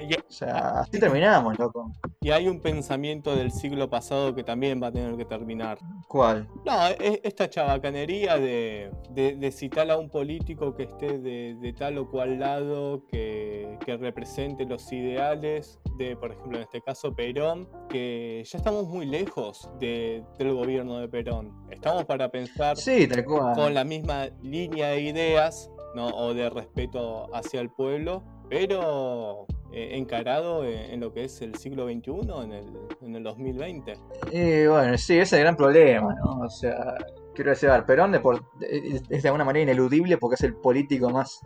[0.00, 1.90] Y, O sea, así terminamos, loco.
[2.20, 5.78] y hay un pensamiento del siglo pasado que también va a tener que terminar.
[6.06, 6.46] ¿Cuál?
[6.64, 11.72] No, es esta chabacanería de, de- de citar a un político que esté de, de
[11.72, 17.14] tal o cual lado, que, que represente los ideales de, por ejemplo, en este caso
[17.14, 21.52] Perón, que ya estamos muy lejos de- del gobierno de Perón.
[21.70, 23.08] Estamos para pensar Sí,
[23.54, 26.06] con la misma línea de ideas ¿no?
[26.08, 31.54] o de respeto hacia el pueblo, pero eh, encarado en, en lo que es el
[31.56, 32.10] siglo XXI,
[32.42, 32.64] en el,
[33.02, 33.92] en el 2020.
[34.32, 36.40] Y bueno, sí, ese es el gran problema, ¿no?
[36.40, 36.96] O sea,
[37.34, 41.40] quiero decir, Perón es de alguna manera ineludible porque es el político más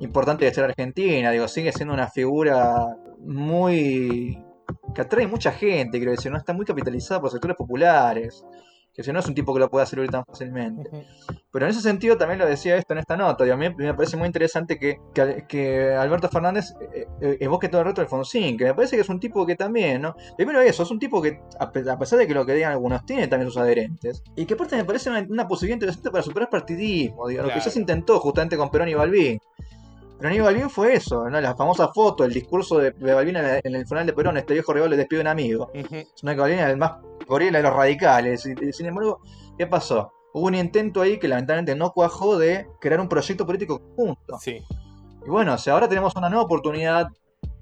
[0.00, 1.30] importante de la argentina.
[1.30, 4.44] Digo, sigue siendo una figura muy.
[4.94, 8.44] que atrae mucha gente, quiero decir, no está muy capitalizada por sectores populares.
[8.94, 10.90] Que si no es un tipo que lo pueda hacer tan fácilmente.
[11.50, 13.46] Pero en ese sentido también lo decía esto en esta nota.
[13.46, 17.68] Y a mí me parece muy interesante que, que, que Alberto Fernández eh, eh, evoque
[17.70, 18.58] todo el reto de Alfonsín.
[18.58, 20.14] Que me parece que es un tipo que también, ¿no?
[20.36, 22.72] Primero eso, es un tipo que, a pe- a pesar de que lo que digan
[22.72, 24.22] algunos, tiene también sus adherentes.
[24.36, 27.28] Y que aparte me parece una, una posibilidad interesante para superar partidismo.
[27.28, 27.70] Digo, Lo que ya Claro.
[27.70, 29.38] se intentó justamente con Perón y Balbín.
[30.18, 31.40] Perón y Balbín fue eso, ¿no?
[31.40, 34.72] La famosa foto, el discurso de, de Balbín en, el funeral de Perón, este viejo
[34.72, 35.70] rival le despide a un amigo.
[35.74, 35.96] Ujú.
[35.96, 36.92] Es una Carolina el más
[37.26, 38.42] gorila de los radicales.
[38.42, 39.20] Sin embargo,
[39.58, 40.12] ¿qué pasó?
[40.34, 44.40] Hubo un intento ahí que lamentablemente no cuajó de crear un proyecto político conjunto.
[44.40, 44.62] Sí,
[45.26, 47.08] Y bueno, o sea, ahora tenemos una nueva oportunidad.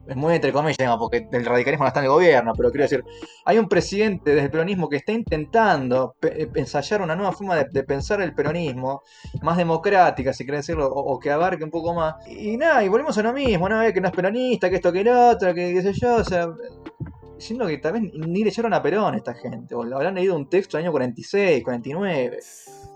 [0.07, 2.85] Es muy entre comillas, digamos, porque el radicalismo no está en el gobierno, pero quiero
[2.85, 3.05] decir,
[3.45, 7.67] hay un presidente desde el peronismo que está intentando eh, ensayar una nueva forma de,
[7.71, 9.03] de pensar el peronismo,
[9.43, 12.17] más democrática, si querés decirlo, o, o que abarque un poco más.
[12.29, 13.83] Y nada, y volvemos a lo mismo, ¿no?
[13.83, 16.25] Eh, Que no es peronista, que esto, que el otro, que qué sé yo, o
[16.25, 16.49] sea,
[17.41, 20.77] diciendo que tal vez ni leyeron a Perón esta gente, o habrán leído un texto
[20.77, 22.39] del año 46, 49.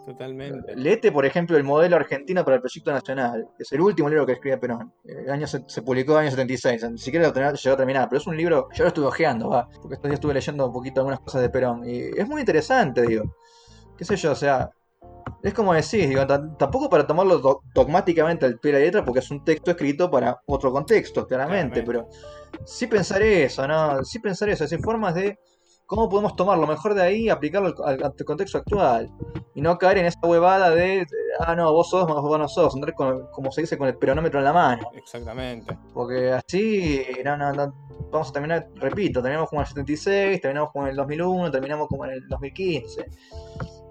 [0.07, 0.77] totalmente.
[0.77, 4.27] Leete, por ejemplo, el modelo argentino para el proyecto nacional, que es el último libro
[4.27, 4.93] que escribe Perón.
[5.05, 8.09] El año se, se publicó en el año 76, ni siquiera lo llegó a terminar,
[8.09, 10.73] pero es un libro, yo lo estuve ojeando, va, porque estos días estuve leyendo un
[10.73, 13.25] poquito algunas cosas de Perón, y es muy interesante, digo.
[13.97, 14.71] Qué sé yo, o sea,
[15.45, 19.05] es como decís, digo, ta- tampoco para tomarlo do- dogmáticamente al pie de la letra,
[19.05, 22.09] porque es un texto escrito para otro contexto, claramente, Claramente.
[22.51, 24.03] pero sí pensar eso, ¿no?
[24.05, 25.39] Sí pensar eso, es decir, formas de
[25.87, 29.11] cómo podemos tomar lo mejor de ahí y aplicarlo al, al- al contexto actual.
[29.55, 31.07] Y no caer en esa huevada de,
[31.41, 34.39] ah, no, vos sos, vos no sos, andar con- como se dice con el peronómetro
[34.41, 34.91] en la mano.
[34.95, 35.77] Exactamente.
[35.93, 37.73] Porque así, no, no, no,
[38.11, 41.87] vamos a terminar, repito, terminamos como en el 76, terminamos como en el 2001, terminamos
[41.89, 43.05] como en el 2015.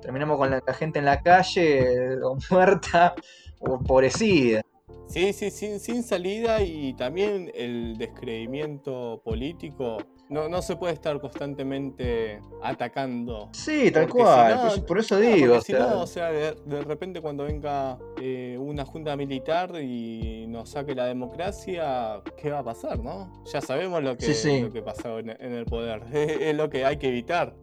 [0.03, 3.15] Terminamos con la, la gente en la calle, o muerta,
[3.59, 4.61] o empobrecida.
[5.07, 9.97] Sí, sí, sin, sin salida y también el descreimiento político.
[10.29, 13.49] No, no se puede estar constantemente atacando.
[13.51, 15.57] Sí, tal cual, si no- por, eso, digo.
[15.57, 19.75] o si sea, no, o sea, de, de repente cuando venga eh, una junta militar
[19.81, 23.43] y nos saque la democracia, ¿qué va a pasar, no?
[23.53, 24.61] Ya sabemos lo que, Sí, sí.
[24.61, 26.01] Lo que pasó en, en el poder.
[26.13, 27.53] Es, lo que hay que evitar.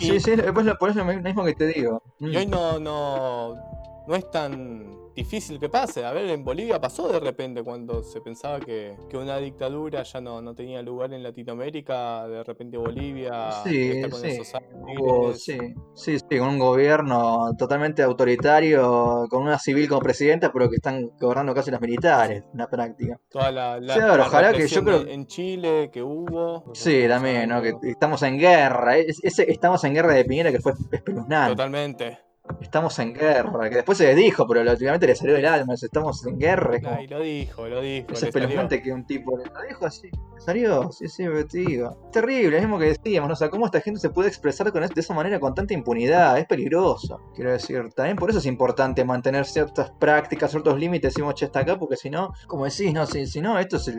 [0.00, 2.02] Y- Sí, lo- por eso es lo mismo que te digo.
[2.18, 2.26] Mm.
[2.32, 3.54] Y hoy no, no,
[4.06, 6.04] no es tan difícil que pase.
[6.04, 10.20] A ver, en Bolivia pasó de repente cuando se pensaba que, que una dictadura ya
[10.20, 14.54] no, no, tenía lugar en Latinoamérica, de repente Bolivia sí, está con esos
[15.34, 15.58] sí,
[15.94, 21.10] sí, sí, con un gobierno totalmente autoritario, con una civil como presidenta, pero que están
[21.18, 23.20] gobernando casi los militares, en la práctica.
[23.28, 26.64] Toda la, la, ojalá que yo creo en Chile que hubo.
[26.74, 27.62] Sí, también, ¿no?
[27.62, 28.96] Que estamos en guerra.
[28.96, 31.50] Ese, estamos en guerra de Piñera que fue espeluznante.
[31.50, 32.27] Totalmente.
[32.60, 36.24] Estamos en guerra, que después se les dijo, pero últimamente le salió del alma, estamos
[36.26, 36.78] en guerra.
[36.96, 38.12] Ay, lo dijo, lo dijo.
[38.12, 40.10] Es espeluznante que un tipo lo dijo así.
[40.38, 42.08] Salió, sí, sí, digo.
[42.12, 43.34] Terrible, es mismo que decíamos, ¿no?
[43.34, 46.38] O sea, cómo esta gente se puede expresar con de esa manera con tanta impunidad,
[46.38, 47.20] es peligroso.
[47.34, 51.60] Quiero decir, también por eso es importante mantener ciertas prácticas, ciertos límites, decimos, che, está
[51.60, 53.92] acá, porque si no, como decís, no, si, si no, esto es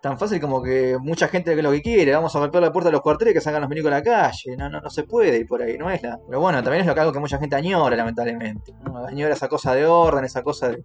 [0.00, 2.88] tan fácil como que mucha gente que lo que quiere, vamos a golpear la puerta
[2.88, 4.56] de los cuarteles y que salgan los milicos a la calle.
[4.56, 6.18] No, no, no se puede ir por ahí, no es la.
[6.26, 8.74] Pero bueno, también es lo que algo que mucha gente añora, lamentablemente.
[9.06, 10.84] Añora esa cosa de orden, esa cosa de,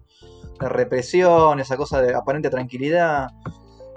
[0.60, 3.30] de represión, esa cosa de aparente tranquilidad.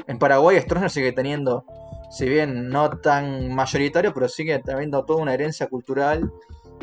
[0.07, 1.65] En Paraguay Stroessner sigue teniendo,
[2.11, 6.33] si bien no tan mayoritario, pero sigue teniendo toda una herencia cultural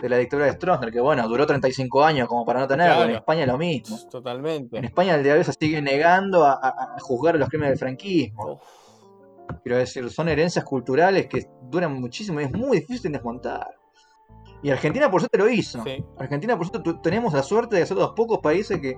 [0.02, 3.04] de la dictadura de Stroessner, que bueno, duró 35 años como para no tenerlo.
[3.04, 3.98] En España lo mismo.
[4.10, 4.78] Totalmente.
[4.78, 8.62] En España el hoy se sigue negando a, juzgar los crímenes del franquismo.
[9.64, 13.68] Quiero decir, son herencias culturales que duran muchísimo y es muy difícil de desmontar.
[14.62, 15.84] Y Argentina por suerte lo hizo.
[16.17, 18.98] Argentina por suerte tenemos la suerte de ser de los pocos países que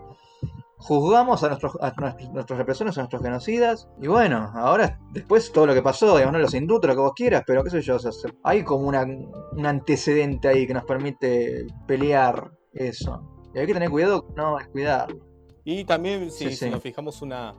[0.82, 1.94] juzgamos a nuestros, a
[2.34, 3.88] nuestros represores, a nuestros genocidas.
[4.02, 7.14] Y bueno, ahora después todo lo que pasó, digamos, no los indultos, lo que vos
[7.16, 7.98] quieras, pero qué sé yo,
[8.44, 13.22] hay como una, un antecedente ahí que nos permite pelear eso.
[13.54, 15.20] Y hay que tener cuidado, no, es cuidarlo.
[15.64, 17.54] Y también, si, nos fijamos una,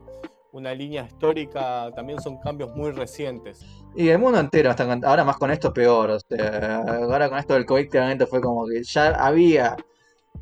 [0.51, 3.65] una línea histórica, también son cambios muy recientes.
[3.95, 6.11] Y el mundo entero, hasta ahora más con esto peor.
[6.11, 9.75] O sea, ahora con esto del COVID claramente fue como que ya había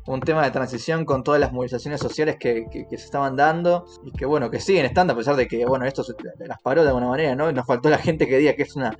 [0.06, 4.26] un tema de transición con todas las movilizaciones sociales que, se estaban dando y que
[4.26, 7.08] bueno, que siguen estando a pesar de que bueno, esto se, las paró de alguna
[7.08, 7.48] manera, ¿no?
[7.50, 8.96] Y nos faltó la gente que diga que es una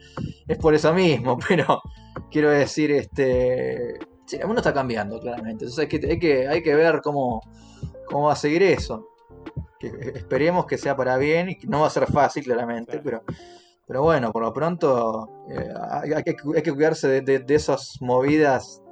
[0.47, 1.83] es por eso mismo, pero
[2.31, 6.63] quiero decir, este sí, el mundo está cambiando claramente, entonces hay que, hay que, hay
[6.63, 7.41] que ver cómo,
[8.07, 9.09] cómo va a seguir eso.
[9.81, 13.25] Que esperemos que sea para bien y que no va a ser fácil claramente, pero
[13.87, 15.73] pero bueno, por lo pronto eh,
[16.15, 18.83] hay, que, cuidarse de, de esas movidas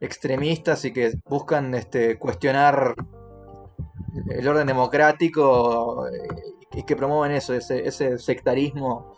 [0.00, 2.94] extremistas y que buscan este, cuestionar
[4.30, 6.28] el orden democrático eh,
[6.72, 9.16] y que promueven eso, ese, ese sectarismo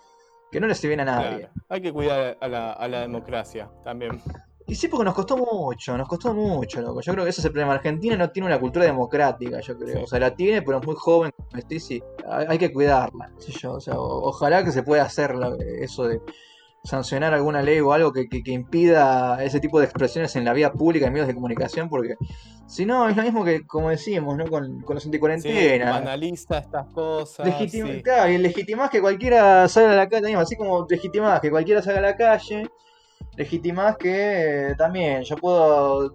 [0.50, 1.48] que no le sirve a nadie.
[1.68, 4.22] Hay que cuidar a la, a la, democracia también.
[4.68, 7.00] Y sí, porque nos costó mucho, nos costó mucho, loco.
[7.00, 7.72] Yo creo que ese es el problema.
[7.72, 10.04] Argentina no tiene una cultura democrática, yo creo.
[10.04, 11.32] O sea, la tiene, pero es muy joven,
[11.78, 13.32] sí, hay, que cuidarla.
[13.48, 15.34] yo, o sea, ojalá que se pueda hacer
[15.80, 16.20] eso de
[16.84, 21.06] sancionar alguna ley o algo que, impida ese tipo de expresiones en la vía pública
[21.06, 22.16] en medios de comunicación, porque
[22.66, 24.46] si no, es lo mismo que, como decimos, ¿no?
[24.48, 25.96] con, con los anticuarentenas.
[25.96, 27.48] Sí, banaliza estas cosas.
[28.04, 32.00] Claro, y legitimás que cualquiera salga a la calle, así como legitimás que cualquiera salga
[32.00, 32.68] a la calle,
[33.38, 36.12] legitimás que eh, también yo puedo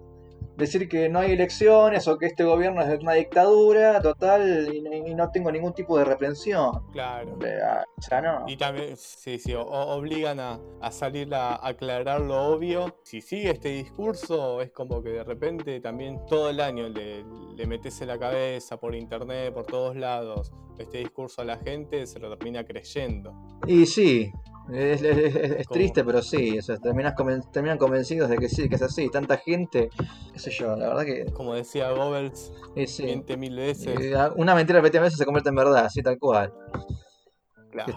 [0.58, 5.30] decir que no hay elecciones o que este gobierno es una dictadura total y, no
[5.30, 6.90] tengo ningún tipo de reprensión.
[6.92, 7.38] Claro.
[7.38, 8.44] o sea, no.
[8.46, 10.60] Y también, sí, sí, obligan a,
[10.90, 12.96] salir a aclarar lo obvio.
[13.04, 17.24] Si sigue este discurso, es como que de repente también todo el año le,
[17.56, 22.06] le metes en la cabeza por internet, por todos lados, este discurso a la gente,
[22.06, 23.32] se lo termina creyendo.
[23.66, 24.32] Y sí,
[24.72, 29.10] es, triste, pero sí, o terminan convencidos de que sí, que es así.
[29.10, 29.90] Tanta gente,
[30.32, 31.26] qué sé yo, la verdad que.
[31.32, 32.52] Como decía Goebbels,
[32.86, 33.94] sí, mil veces.
[34.36, 36.52] Una mentira repetida veces se convierte en verdad, así tal cual.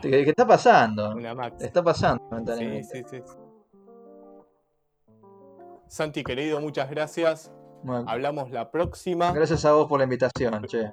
[0.01, 1.15] ¿Qué, está pasando?
[1.59, 2.23] Está pasando,
[2.57, 3.21] sí, sí, sí.
[5.87, 7.51] Santi, querido, muchas gracias.
[8.07, 9.31] Hablamos la próxima.
[9.31, 10.91] Gracias a vos por la invitación, che.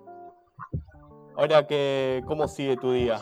[1.36, 3.20] Ahora que, ¿cómo sigue tu día?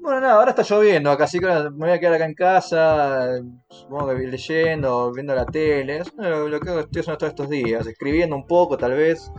[0.00, 3.38] Bueno, nada, ahora está lloviendo acá, así que me voy a quedar acá en casa,
[3.68, 8.34] supongo que leyendo, viendo la tele, es lo, que estoy haciendo todos estos días, escribiendo
[8.34, 9.30] un poco tal vez.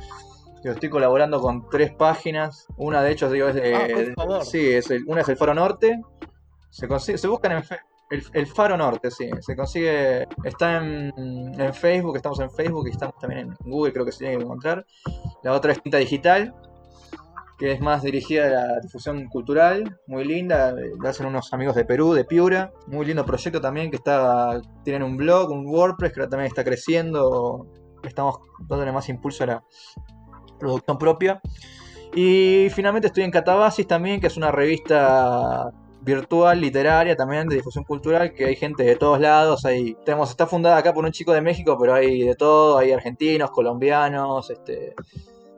[0.63, 4.13] Yo estoy colaborando con tres páginas, una de hecho digo, es de...
[4.15, 5.99] Ah, sí, es una es el Faro Norte,
[6.69, 7.63] se, consigue, se buscan en...
[8.33, 11.11] el, Faro Norte, sí, se consigue, está en,
[11.59, 14.43] en, Facebook, estamos en Facebook y estamos también en Google, creo que se tiene que
[14.43, 14.85] encontrar.
[15.41, 16.53] La otra es Tinta Digital,
[17.61, 21.85] que es más dirigida a la difusión cultural, muy linda, lo hacen unos amigos de
[21.85, 26.21] Perú, de Piura, muy lindo proyecto también que está, tienen un blog, un WordPress que
[26.21, 27.67] también está creciendo,
[28.03, 29.63] estamos dándole más impulso a la
[30.59, 31.39] producción propia.
[32.15, 35.69] Y finalmente estoy en Catabasis también, que es una revista
[36.01, 39.65] virtual, literaria también, de difusión cultural, que hay gente de todos lados.
[39.65, 42.91] Hay, tenemos, está fundada acá por un chico de México, pero hay de todo, hay
[42.91, 44.95] argentinos, colombianos, este,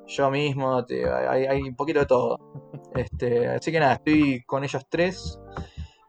[0.07, 2.39] yo mismo, hay, un poquito de todo.
[2.95, 5.39] Este, así que nada, estoy con ellos tres,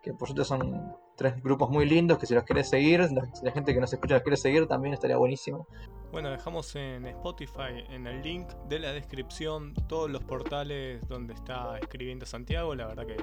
[0.03, 3.73] que por suerte son tres grupos muy lindos, que si los querés seguir, la, gente
[3.73, 5.67] que nos escucha los quiere seguir, también estaría buenísimo.
[6.13, 11.79] Bueno, dejamos en Spotify, en el link de la descripción, todos los portales donde está
[11.79, 13.17] escribiendo Santiago, la verdad que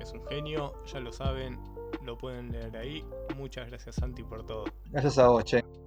[0.00, 1.58] es un genio, ya lo saben,
[2.02, 3.04] lo pueden leer ahí.
[3.36, 4.64] Muchas gracias Santi por todo.
[4.90, 5.85] Gracias a vos, che.